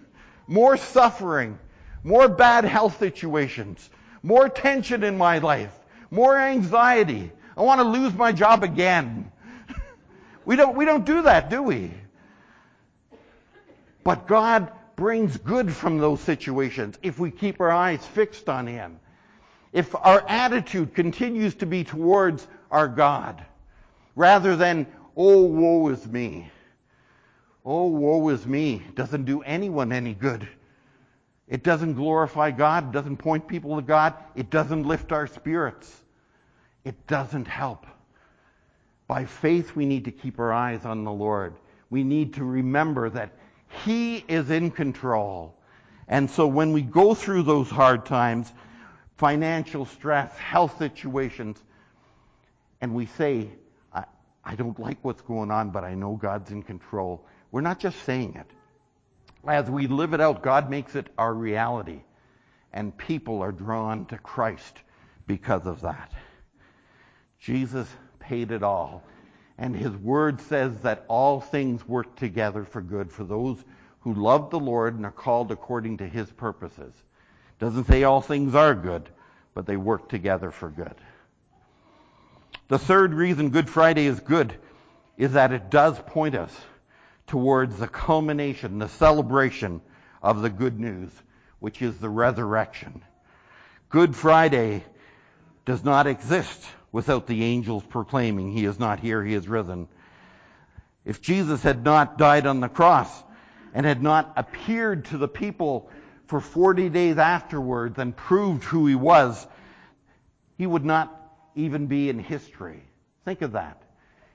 more 0.49 0.76
suffering 0.76 1.61
more 2.09 2.28
bad 2.28 2.64
health 2.64 2.99
situations, 2.99 3.88
more 4.23 4.49
tension 4.49 5.05
in 5.05 5.19
my 5.19 5.38
life, 5.38 5.76
more 6.11 6.37
anxiety. 6.37 7.31
I 7.57 7.62
want 7.62 7.81
to 7.81 7.87
lose 7.87 8.14
my 8.14 8.33
job 8.33 8.62
again. 8.62 9.31
we 10.45 10.57
don't, 10.57 10.76
we 10.76 10.85
don't 10.85 11.05
do 11.05 11.23
that, 11.23 11.50
do 11.50 11.62
we? 11.62 11.93
But 14.05 14.26
God 14.26 14.73
brings 14.97 15.37
good 15.37 15.73
from 15.73 15.99
those 15.99 16.21
situations 16.21 16.99
if 17.02 17.19
we 17.19 17.31
keep 17.31 17.61
our 17.61 17.71
eyes 17.71 18.05
fixed 18.05 18.49
on 18.49 18.67
Him. 18.67 18.99
If 19.72 19.94
our 19.94 20.25
attitude 20.28 20.94
continues 20.94 21.54
to 21.56 21.66
be 21.66 21.84
towards 21.84 22.46
our 22.70 22.88
God, 22.88 23.44
rather 24.16 24.56
than, 24.56 24.87
oh, 25.16 25.44
woe 25.44 25.88
is 25.88 26.06
me. 26.06 26.50
Oh, 27.64 27.87
woe 27.87 28.28
is 28.30 28.46
me. 28.46 28.82
Doesn't 28.94 29.25
do 29.25 29.42
anyone 29.42 29.92
any 29.92 30.14
good. 30.14 30.48
It 31.48 31.62
doesn't 31.62 31.94
glorify 31.94 32.50
God. 32.50 32.88
It 32.88 32.92
doesn't 32.92 33.16
point 33.18 33.48
people 33.48 33.76
to 33.76 33.82
God. 33.82 34.14
It 34.34 34.50
doesn't 34.50 34.87
lift 34.87 35.12
our 35.12 35.26
spirits. 35.26 36.02
It 36.84 37.06
doesn't 37.06 37.46
help. 37.46 37.87
By 39.06 39.25
faith, 39.25 39.75
we 39.75 39.87
need 39.87 40.04
to 40.04 40.10
keep 40.10 40.38
our 40.38 40.52
eyes 40.52 40.84
on 40.84 41.04
the 41.04 41.12
Lord. 41.12 41.54
We 41.90 42.04
need 42.04 42.34
to 42.34 42.44
remember 42.44 43.08
that 43.10 43.32
He 43.84 44.25
is 44.28 44.50
in 44.50 44.70
control. 44.70 45.54
And 46.08 46.30
so 46.30 46.46
when 46.46 46.72
we 46.72 46.82
go 46.82 47.14
through 47.14 47.42
those 47.42 47.68
hard 47.68 48.06
times, 48.06 48.52
financial 49.18 49.84
stress, 49.84 50.32
health 50.38 50.78
situations, 50.78 51.62
and 52.80 52.94
we 52.94 53.06
say, 53.06 53.50
I, 53.92 54.04
I 54.44 54.54
don't 54.54 54.78
like 54.78 54.98
what's 55.02 55.22
going 55.22 55.50
on, 55.50 55.70
but 55.70 55.84
I 55.84 55.94
know 55.94 56.14
God's 56.14 56.52
in 56.52 56.62
control, 56.62 57.26
we're 57.50 57.60
not 57.60 57.80
just 57.80 58.02
saying 58.04 58.37
it. 58.37 58.46
as 59.46 59.68
we 59.68 59.88
live 59.88 60.14
it 60.14 60.20
out, 60.20 60.42
God 60.42 60.70
makes 60.70 60.94
it 60.94 61.08
our 61.18 61.34
reality. 61.34 62.00
And 62.72 62.96
people 62.96 63.42
are 63.42 63.52
drawn 63.52 64.06
to 64.06 64.18
Christ 64.18 64.78
because 65.26 65.66
of 65.66 65.80
that. 65.80 66.12
Jesus 67.40 67.88
paid 68.20 68.52
it 68.52 68.62
all. 68.62 69.02
And 69.56 69.75
his 69.75 69.96
word 69.96 70.40
says 70.42 70.80
that 70.82 71.04
all 71.08 71.40
things 71.40 71.88
work 71.88 72.14
together 72.14 72.64
for 72.64 72.80
good 72.80 73.10
for 73.10 73.25
those 73.25 73.64
who 74.00 74.14
love 74.14 74.50
the 74.50 74.60
Lord 74.60 74.94
and 74.94 75.04
are 75.04 75.10
called 75.10 75.50
according 75.50 75.96
to 75.96 76.06
his 76.06 76.30
purposes. 76.30 76.94
Doesn't 77.58 77.86
say 77.86 78.04
all 78.04 78.20
things 78.20 78.54
are 78.54 78.74
good, 78.74 79.08
but 79.54 79.66
they 79.66 79.76
work 79.76 80.08
together 80.08 80.50
for 80.50 80.68
good. 80.68 80.94
The 82.68 82.78
third 82.78 83.14
reason 83.14 83.50
Good 83.50 83.68
Friday 83.68 84.06
is 84.06 84.20
good 84.20 84.54
is 85.16 85.32
that 85.32 85.52
it 85.52 85.70
does 85.70 85.98
point 85.98 86.34
us 86.34 86.54
towards 87.26 87.78
the 87.78 87.88
culmination, 87.88 88.78
the 88.78 88.88
celebration 88.88 89.80
of 90.22 90.42
the 90.42 90.50
good 90.50 90.78
news, 90.78 91.10
which 91.58 91.82
is 91.82 91.96
the 91.98 92.08
resurrection. 92.08 93.02
Good 93.88 94.14
Friday 94.14 94.84
does 95.64 95.82
not 95.82 96.06
exist 96.06 96.64
without 96.92 97.26
the 97.26 97.44
angels 97.44 97.82
proclaiming, 97.88 98.52
He 98.52 98.64
is 98.64 98.78
not 98.78 99.00
here, 99.00 99.24
He 99.24 99.34
is 99.34 99.48
risen. 99.48 99.88
If 101.04 101.20
Jesus 101.20 101.62
had 101.62 101.84
not 101.84 102.18
died 102.18 102.46
on 102.46 102.60
the 102.60 102.68
cross 102.68 103.10
and 103.74 103.84
had 103.84 104.02
not 104.02 104.32
appeared 104.36 105.06
to 105.06 105.18
the 105.18 105.28
people 105.28 105.90
for 106.28 106.40
40 106.40 106.90
days 106.90 107.18
afterwards 107.18 107.99
and 107.99 108.16
proved 108.16 108.62
who 108.62 108.87
He 108.87 108.94
was, 108.94 109.47
He 110.56 110.66
would 110.66 110.85
not 110.85 111.14
even 111.54 111.87
be 111.87 112.08
in 112.08 112.18
history. 112.18 112.82
Think 113.25 113.42
of 113.42 113.52
that. 113.52 113.82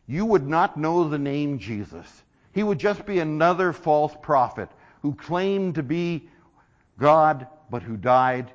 You 0.08 0.26
would 0.26 0.46
not 0.46 0.76
know 0.76 1.08
the 1.08 1.18
name 1.18 1.60
Jesus. 1.60 2.24
He 2.52 2.64
would 2.64 2.80
just 2.80 3.06
be 3.06 3.20
another 3.20 3.72
false 3.72 4.14
prophet 4.22 4.70
who 5.02 5.16
claimed 5.16 5.76
to 5.76 5.84
be 5.84 6.30
God, 7.00 7.48
but 7.70 7.84
who 7.84 7.96
died 7.96 8.52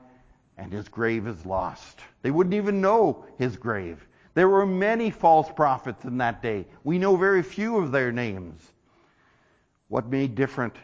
and 0.57 0.73
his 0.73 0.89
grave 0.89 1.27
is 1.27 1.47
lost. 1.47 2.01
They 2.23 2.31
wouldn't 2.31 2.55
even 2.55 2.81
know 2.81 3.25
his 3.39 3.57
grave. 3.57 4.07
There 4.35 4.49
were 4.49 4.67
many 4.67 5.11
false 5.11 5.51
prophets 5.51 6.05
in 6.05 6.19
that 6.19 6.43
day. 6.43 6.67
We 6.85 6.99
know 6.99 7.17
very 7.17 7.43
few 7.43 7.79
of 7.79 7.93
their 7.93 8.13
names. 8.13 8.61
What 9.89 10.09
made 10.09 10.35
different 10.35 10.75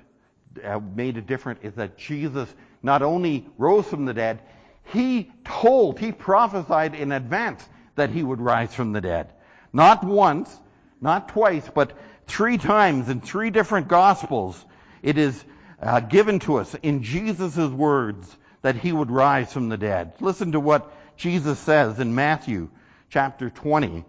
made 0.94 1.16
it 1.16 1.26
different 1.26 1.60
is 1.62 1.74
that 1.74 1.96
Jesus 1.96 2.52
not 2.82 3.02
only 3.02 3.46
rose 3.58 3.86
from 3.86 4.04
the 4.04 4.14
dead, 4.14 4.40
he 4.84 5.32
told, 5.44 5.98
he 5.98 6.12
prophesied 6.12 6.94
in 6.94 7.12
advance 7.12 7.66
that 7.94 8.10
he 8.10 8.22
would 8.22 8.40
rise 8.40 8.74
from 8.74 8.92
the 8.92 9.00
dead. 9.00 9.32
Not 9.72 10.04
once, 10.04 10.54
not 11.00 11.28
twice, 11.28 11.68
but 11.74 11.96
three 12.26 12.58
times 12.58 13.08
in 13.08 13.20
three 13.20 13.50
different 13.50 13.88
gospels. 13.88 14.62
It 15.02 15.18
is 15.18 15.42
uh, 15.80 16.00
given 16.00 16.38
to 16.40 16.56
us 16.56 16.74
in 16.82 17.02
Jesus' 17.02 17.56
words 17.56 18.36
that 18.62 18.76
he 18.76 18.92
would 18.92 19.10
rise 19.10 19.52
from 19.52 19.68
the 19.68 19.76
dead. 19.76 20.14
Listen 20.20 20.52
to 20.52 20.60
what 20.60 20.92
Jesus 21.16 21.58
says 21.58 21.98
in 21.98 22.14
Matthew 22.14 22.70
chapter 23.10 23.50
20 23.50 24.04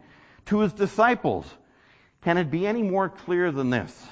to 0.47 0.59
his 0.59 0.73
disciples. 0.73 1.45
Can 2.21 2.37
it 2.37 2.49
be 2.49 2.65
any 2.65 2.81
more 2.81 3.09
clear 3.09 3.51
than 3.51 3.69
this? 3.69 4.07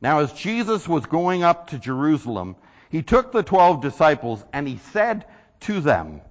Now, 0.00 0.20
as 0.20 0.32
Jesus 0.32 0.88
was 0.88 1.04
going 1.06 1.42
up 1.42 1.68
to 1.68 1.78
Jerusalem, 1.78 2.56
he 2.88 3.02
took 3.02 3.32
the 3.32 3.42
twelve 3.42 3.82
disciples 3.82 4.42
and 4.52 4.66
he 4.66 4.80
said 4.92 5.26
to 5.60 5.80
them, 5.80 6.22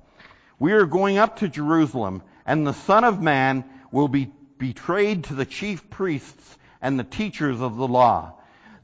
We 0.57 0.73
are 0.73 0.85
going 0.85 1.17
up 1.17 1.37
to 1.37 1.47
Jerusalem, 1.47 2.23
and 2.45 2.65
the 2.65 2.73
Son 2.73 3.03
of 3.03 3.21
Man 3.21 3.63
will 3.91 4.07
be 4.07 4.31
betrayed 4.57 5.25
to 5.25 5.35
the 5.35 5.45
chief 5.45 5.89
priests 5.89 6.57
and 6.81 6.99
the 6.99 7.03
teachers 7.03 7.61
of 7.61 7.77
the 7.77 7.87
law. 7.87 8.33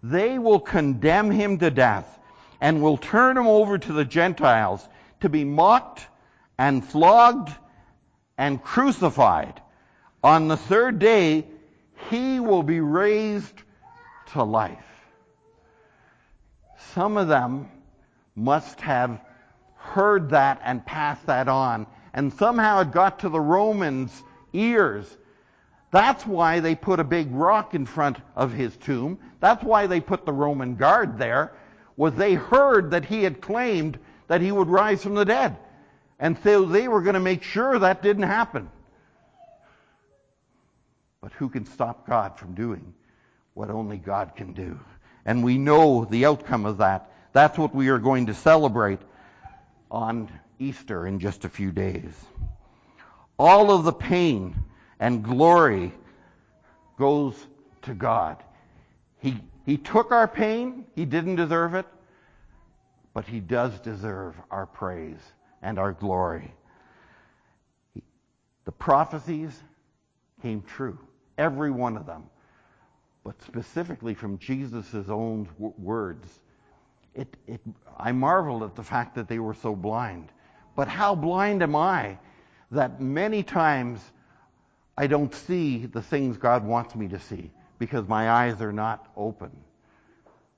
They 0.03 0.37
will 0.37 0.59
condemn 0.59 1.31
him 1.31 1.57
to 1.57 1.71
death 1.71 2.19
and 2.61 2.81
will 2.81 2.97
turn 2.97 3.37
him 3.37 3.47
over 3.47 3.77
to 3.77 3.93
the 3.93 4.05
Gentiles 4.05 4.87
to 5.21 5.29
be 5.29 5.43
mocked 5.43 6.05
and 6.57 6.85
flogged 6.85 7.51
and 8.37 8.61
crucified. 8.61 9.61
On 10.23 10.47
the 10.47 10.57
third 10.57 10.99
day, 10.99 11.47
he 12.09 12.39
will 12.39 12.63
be 12.63 12.79
raised 12.79 13.61
to 14.33 14.43
life. 14.43 14.77
Some 16.93 17.17
of 17.17 17.27
them 17.27 17.69
must 18.35 18.81
have 18.81 19.19
heard 19.75 20.29
that 20.29 20.61
and 20.63 20.85
passed 20.85 21.25
that 21.27 21.47
on, 21.47 21.87
and 22.13 22.33
somehow 22.33 22.81
it 22.81 22.91
got 22.91 23.19
to 23.19 23.29
the 23.29 23.39
Romans' 23.39 24.23
ears. 24.53 25.05
That's 25.91 26.25
why 26.25 26.59
they 26.59 26.75
put 26.75 26.99
a 26.99 27.03
big 27.03 27.31
rock 27.31 27.73
in 27.73 27.85
front 27.85 28.17
of 28.35 28.51
his 28.51 28.75
tomb. 28.77 29.19
That's 29.39 29.63
why 29.63 29.87
they 29.87 30.01
put 30.01 30.25
the 30.25 30.33
Roman 30.33 30.75
guard 30.75 31.17
there 31.17 31.53
was 31.97 32.13
they 32.15 32.33
heard 32.33 32.91
that 32.91 33.05
he 33.05 33.23
had 33.23 33.41
claimed 33.41 33.97
that 34.27 34.41
he 34.41 34.51
would 34.51 34.67
rise 34.67 35.03
from 35.03 35.15
the 35.15 35.25
dead. 35.25 35.55
And 36.19 36.37
so 36.43 36.65
they 36.65 36.87
were 36.87 37.01
going 37.01 37.13
to 37.13 37.19
make 37.19 37.43
sure 37.43 37.77
that 37.79 38.01
didn't 38.01 38.23
happen. 38.23 38.69
But 41.21 41.31
who 41.33 41.49
can 41.49 41.65
stop 41.65 42.07
God 42.07 42.37
from 42.37 42.53
doing 42.53 42.93
what 43.55 43.71
only 43.71 43.97
God 43.97 44.35
can 44.35 44.53
do? 44.53 44.79
And 45.25 45.43
we 45.43 45.57
know 45.57 46.05
the 46.05 46.25
outcome 46.25 46.65
of 46.65 46.77
that. 46.77 47.11
That's 47.33 47.57
what 47.57 47.73
we 47.73 47.89
are 47.89 47.97
going 47.97 48.27
to 48.27 48.33
celebrate 48.35 48.99
on 49.89 50.29
Easter 50.59 51.07
in 51.07 51.19
just 51.19 51.45
a 51.45 51.49
few 51.49 51.71
days. 51.71 52.13
All 53.39 53.71
of 53.71 53.83
the 53.83 53.93
pain 53.93 54.55
and 54.99 55.23
glory 55.23 55.91
goes 56.97 57.35
to 57.83 57.93
God. 57.93 58.43
He 59.19 59.37
he 59.65 59.77
took 59.77 60.11
our 60.11 60.27
pain. 60.27 60.85
He 60.95 61.05
didn't 61.05 61.37
deserve 61.37 61.73
it. 61.73 61.85
But 63.13 63.25
he 63.25 63.39
does 63.39 63.79
deserve 63.79 64.35
our 64.51 64.65
praise 64.65 65.19
and 65.61 65.79
our 65.79 65.93
glory. 65.93 66.53
The 68.65 68.71
prophecies 68.71 69.57
came 70.41 70.61
true. 70.61 70.99
Every 71.37 71.71
one 71.71 71.97
of 71.97 72.05
them. 72.05 72.23
But 73.25 73.41
specifically 73.41 74.13
from 74.13 74.37
Jesus' 74.37 74.93
own 75.09 75.49
words. 75.57 76.39
It, 77.15 77.35
it, 77.47 77.59
I 77.97 78.11
marveled 78.11 78.63
at 78.63 78.75
the 78.75 78.83
fact 78.83 79.15
that 79.15 79.27
they 79.27 79.39
were 79.39 79.55
so 79.55 79.75
blind. 79.75 80.31
But 80.75 80.87
how 80.87 81.15
blind 81.15 81.63
am 81.63 81.75
I 81.75 82.19
that 82.71 83.01
many 83.01 83.41
times 83.41 83.99
I 84.97 85.07
don't 85.07 85.33
see 85.33 85.87
the 85.87 86.01
things 86.03 86.37
God 86.37 86.63
wants 86.63 86.95
me 86.95 87.07
to 87.07 87.19
see 87.19 87.51
because 87.79 88.07
my 88.07 88.29
eyes 88.29 88.61
are 88.61 88.71
not 88.71 89.11
open. 89.17 89.51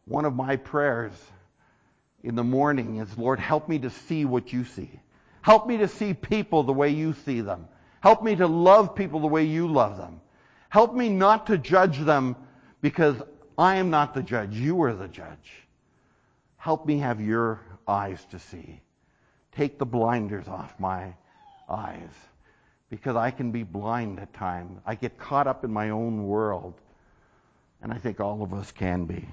One 0.06 0.25
of 0.25 0.36
my 0.36 0.58
prayers 0.58 1.13
in 2.23 2.36
the 2.36 2.43
morning 2.43 2.97
is, 2.97 3.17
Lord, 3.17 3.39
help 3.39 3.69
me 3.69 3.80
to 3.80 3.89
see 3.89 4.25
what 4.25 4.51
you 4.51 4.65
see. 4.65 4.99
Help 5.41 5.67
me 5.67 5.77
to 5.77 5.88
see 5.88 6.13
people 6.13 6.63
the 6.63 6.73
way 6.73 6.89
you 6.89 7.13
see 7.13 7.39
them. 7.39 7.67
Help 8.01 8.23
me 8.23 8.36
to 8.36 8.47
love 8.47 8.93
people 8.93 9.21
the 9.21 9.27
way 9.27 9.45
you 9.45 9.71
love 9.71 9.97
them. 9.97 10.19
Help 10.69 10.93
me 10.93 11.08
not 11.08 11.47
to 11.47 11.58
judge 11.58 11.99
them 11.99 12.36
because 12.82 13.22
I 13.58 13.76
am 13.76 13.90
not 13.90 14.13
the 14.13 14.24
judge. 14.24 14.56
You 14.56 14.82
are 14.84 14.94
the 14.94 15.08
judge. 15.08 15.68
Help 16.58 16.86
me 16.86 17.00
have 17.00 17.22
your 17.22 17.62
eyes 17.88 18.26
to 18.32 18.40
see. 18.40 18.82
Take 19.52 19.80
the 19.80 19.86
blinders 19.86 20.48
off 20.48 20.74
my 20.80 21.13
eyes 21.70 22.12
because 22.90 23.16
I 23.16 23.32
can 23.32 23.52
be 23.52 23.63
blind 23.63 24.20
at 24.20 24.34
times. 24.34 24.80
I 24.86 24.96
get 24.96 25.18
caught 25.18 25.48
up 25.48 25.63
in 25.63 25.72
my 25.72 25.90
own 25.90 26.26
world. 26.26 26.76
And 27.82 27.92
I 27.92 27.98
think 27.98 28.20
all 28.20 28.42
of 28.42 28.54
us 28.54 28.72
can 28.72 29.06
be. 29.06 29.28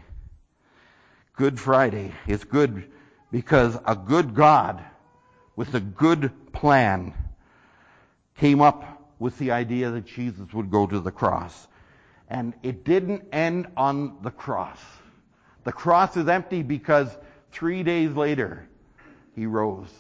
Good 1.37 1.59
Friday 1.59 2.13
is 2.27 2.45
good 2.45 2.91
because 3.33 3.77
a 3.87 3.97
good 3.97 4.35
God 4.35 4.85
with 5.57 5.75
a 5.75 5.81
good 5.81 6.31
plan 6.53 7.13
came 8.37 8.61
up 8.61 9.13
with 9.19 9.39
the 9.39 9.51
idea 9.51 9.91
that 9.91 10.07
Jesus 10.07 10.53
would 10.53 10.71
go 10.71 10.87
to 10.87 11.01
the 11.01 11.11
cross. 11.11 11.67
And 12.29 12.55
it 12.63 12.85
didn't 12.85 13.25
end 13.33 13.69
on 13.77 14.19
the 14.23 14.31
cross. 14.31 14.79
The 15.65 15.73
cross 15.73 16.17
is 16.17 16.29
empty 16.29 16.63
because 16.63 17.09
three 17.53 17.83
days 17.83 18.13
later, 18.13 18.69
he 19.35 19.47
rose. 19.47 19.93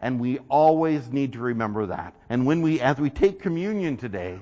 And 0.00 0.20
we 0.20 0.38
always 0.48 1.08
need 1.08 1.32
to 1.32 1.38
remember 1.40 1.86
that. 1.86 2.14
And 2.28 2.46
when 2.46 2.62
we, 2.62 2.80
as 2.80 2.98
we 2.98 3.10
take 3.10 3.40
communion 3.40 3.96
today, 3.96 4.38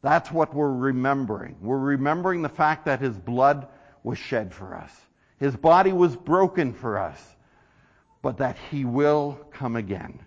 that's 0.00 0.30
what 0.30 0.54
we're 0.54 0.72
remembering. 0.72 1.56
We're 1.60 1.78
remembering 1.78 2.42
the 2.42 2.48
fact 2.48 2.84
that 2.86 3.00
his 3.00 3.16
blood 3.16 3.68
was 4.02 4.18
shed 4.18 4.52
for 4.52 4.74
us. 4.74 4.90
His 5.38 5.56
body 5.56 5.92
was 5.92 6.14
broken 6.14 6.72
for 6.72 6.98
us, 6.98 7.20
but 8.22 8.38
that 8.38 8.56
he 8.70 8.84
will 8.84 9.38
come 9.50 9.76
again. 9.76 10.20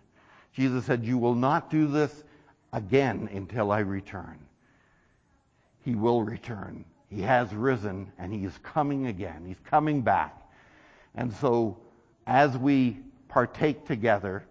Jesus 0.54 0.86
said, 0.86 1.04
You 1.04 1.18
will 1.18 1.36
not 1.36 1.70
do 1.70 1.88
this 1.88 2.24
again 2.74 3.30
until 3.32 3.72
I 3.72 3.80
return. 3.80 4.40
He 5.88 5.96
will 5.96 6.22
return. 6.22 6.84
He 7.10 7.22
has 7.22 7.54
risen 7.54 8.12
and 8.18 8.34
he 8.34 8.44
is 8.44 8.58
coming 8.62 9.08
again. 9.08 9.46
He's 9.48 9.62
coming 9.64 10.02
back. 10.02 10.36
And 11.16 11.32
so, 11.32 11.78
as 12.26 12.58
we 12.58 12.98
partake 13.30 13.86
together, 13.86 14.44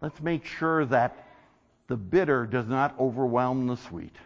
let's 0.00 0.18
make 0.22 0.46
sure 0.46 0.86
that 0.86 1.26
the 1.88 1.96
bitter 1.98 2.46
does 2.46 2.66
not 2.66 2.98
overwhelm 2.98 3.66
the 3.66 3.76
sweet. 3.76 4.16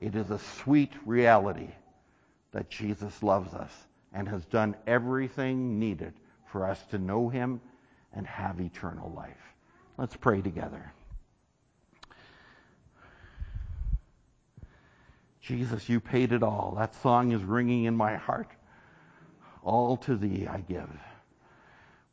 It 0.00 0.16
is 0.16 0.30
a 0.30 0.40
sweet 0.40 0.92
reality 1.06 1.68
that 2.50 2.68
Jesus 2.68 3.22
loves 3.22 3.54
us 3.54 3.70
and 4.12 4.28
has 4.28 4.44
done 4.46 4.74
everything 4.84 5.78
needed 5.78 6.14
for 6.50 6.66
us 6.66 6.82
to 6.90 6.98
know 6.98 7.28
him 7.28 7.60
and 8.14 8.26
have 8.26 8.60
eternal 8.60 9.12
life. 9.14 9.54
Let's 9.96 10.16
pray 10.16 10.42
together. 10.42 10.92
Jesus, 15.44 15.90
you 15.90 16.00
paid 16.00 16.32
it 16.32 16.42
all. 16.42 16.74
That 16.78 16.94
song 17.02 17.32
is 17.32 17.42
ringing 17.42 17.84
in 17.84 17.94
my 17.94 18.16
heart. 18.16 18.48
All 19.62 19.98
to 19.98 20.16
thee 20.16 20.46
I 20.46 20.60
give. 20.60 20.88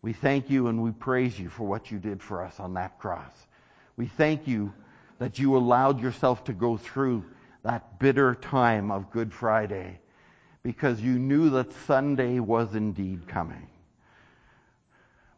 We 0.01 0.11
thank 0.11 0.49
you 0.49 0.67
and 0.67 0.83
we 0.83 0.91
praise 0.91 1.39
you 1.39 1.49
for 1.49 1.65
what 1.65 1.91
you 1.91 1.97
did 1.97 2.21
for 2.21 2.43
us 2.43 2.59
on 2.59 2.73
that 2.73 2.99
cross. 2.99 3.31
We 3.95 4.07
thank 4.07 4.47
you 4.47 4.73
that 5.19 5.39
you 5.39 5.55
allowed 5.55 6.01
yourself 6.01 6.43
to 6.45 6.53
go 6.53 6.75
through 6.75 7.23
that 7.63 7.99
bitter 7.99 8.35
time 8.35 8.91
of 8.91 9.11
Good 9.11 9.33
Friday 9.33 9.99
because 10.61 10.99
you 10.99 11.17
knew 11.17 11.51
that 11.51 11.71
Sunday 11.87 12.39
was 12.39 12.75
indeed 12.75 13.27
coming. 13.29 13.67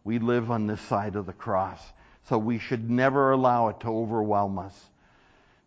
We 0.03 0.17
live 0.17 0.49
on 0.49 0.65
this 0.65 0.82
side 0.82 1.15
of 1.15 1.27
the 1.27 1.34
cross, 1.34 1.79
so 2.27 2.39
we 2.39 2.58
should 2.58 2.89
never 2.89 3.32
allow 3.32 3.67
it 3.67 3.82
to 3.82 3.88
overwhelm 3.88 4.58
us 4.58 4.73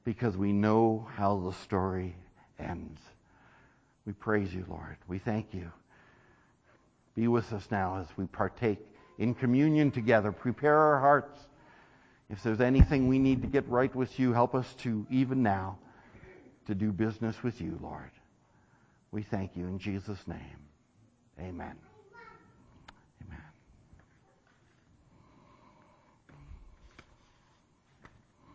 because 0.06 0.36
we 0.36 0.52
know 0.52 1.04
how 1.16 1.36
the 1.40 1.52
story 1.52 2.14
ends. 2.60 3.00
We 4.06 4.12
praise 4.12 4.54
you, 4.54 4.64
Lord. 4.68 4.96
We 5.08 5.18
thank 5.18 5.52
you. 5.52 5.70
Be 7.16 7.26
with 7.26 7.52
us 7.52 7.66
now 7.72 7.96
as 7.96 8.06
we 8.16 8.26
partake 8.26 8.78
in 9.18 9.34
communion 9.34 9.90
together. 9.90 10.30
Prepare 10.30 10.78
our 10.78 11.00
hearts. 11.00 11.40
If 12.30 12.40
there's 12.44 12.60
anything 12.60 13.08
we 13.08 13.18
need 13.18 13.42
to 13.42 13.48
get 13.48 13.68
right 13.68 13.94
with 13.94 14.18
you, 14.18 14.32
help 14.32 14.54
us 14.54 14.72
to, 14.82 15.04
even 15.10 15.42
now, 15.42 15.76
to 16.68 16.74
do 16.76 16.92
business 16.92 17.42
with 17.42 17.60
you, 17.60 17.76
Lord. 17.82 18.12
We 19.10 19.22
thank 19.22 19.56
you 19.56 19.66
in 19.66 19.80
Jesus' 19.80 20.24
name. 20.28 20.38
Amen. 21.40 21.86